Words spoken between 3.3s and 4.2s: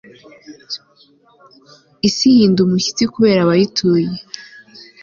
abayituye